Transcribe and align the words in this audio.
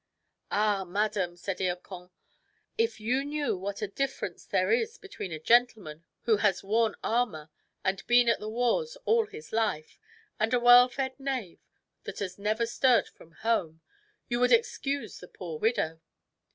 "Ah, 0.49 0.83
madam," 0.83 1.35
said 1.35 1.59
Hircan, 1.59 2.09
"if 2.75 2.99
you 2.99 3.23
knew 3.23 3.55
what 3.55 3.83
a 3.83 3.87
difference 3.87 4.47
there 4.47 4.71
is 4.71 4.97
between 4.97 5.31
a 5.31 5.37
gentleman 5.39 6.05
who 6.23 6.37
has 6.37 6.63
worn 6.63 6.95
armour 7.03 7.51
and 7.83 8.07
been 8.07 8.27
at 8.27 8.39
the 8.39 8.49
wars 8.49 8.97
all 9.05 9.27
his 9.27 9.53
life, 9.53 9.99
and 10.39 10.55
a 10.55 10.59
well 10.59 10.89
fed 10.89 11.19
knave 11.19 11.59
that 12.05 12.17
has 12.17 12.39
never 12.39 12.65
stirred 12.65 13.09
from 13.09 13.33
home, 13.45 13.81
you 14.27 14.39
would 14.39 14.51
excuse 14.51 15.19
the 15.19 15.27
poor 15.27 15.59
widow." 15.59 16.01